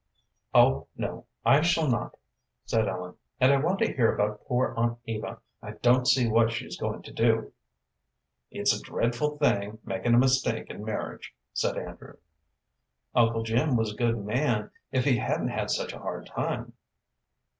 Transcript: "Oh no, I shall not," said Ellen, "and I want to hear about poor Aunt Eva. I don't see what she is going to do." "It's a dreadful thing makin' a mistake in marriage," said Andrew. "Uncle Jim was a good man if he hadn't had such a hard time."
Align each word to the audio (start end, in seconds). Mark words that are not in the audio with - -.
"Oh 0.55 0.87
no, 0.97 1.27
I 1.45 1.61
shall 1.61 1.87
not," 1.87 2.17
said 2.65 2.87
Ellen, 2.87 3.17
"and 3.39 3.53
I 3.53 3.57
want 3.57 3.77
to 3.81 3.93
hear 3.93 4.11
about 4.11 4.43
poor 4.45 4.73
Aunt 4.75 4.97
Eva. 5.05 5.41
I 5.61 5.73
don't 5.73 6.07
see 6.07 6.27
what 6.27 6.51
she 6.51 6.65
is 6.65 6.75
going 6.75 7.03
to 7.03 7.13
do." 7.13 7.53
"It's 8.49 8.73
a 8.73 8.81
dreadful 8.81 9.37
thing 9.37 9.77
makin' 9.85 10.15
a 10.15 10.17
mistake 10.17 10.71
in 10.71 10.83
marriage," 10.83 11.35
said 11.53 11.77
Andrew. 11.77 12.15
"Uncle 13.13 13.43
Jim 13.43 13.77
was 13.77 13.93
a 13.93 13.95
good 13.95 14.17
man 14.17 14.71
if 14.91 15.05
he 15.05 15.17
hadn't 15.17 15.49
had 15.49 15.69
such 15.69 15.93
a 15.93 15.99
hard 15.99 16.25
time." 16.25 16.73